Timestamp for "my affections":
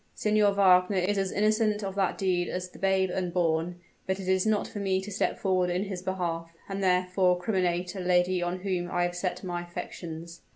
9.43-10.41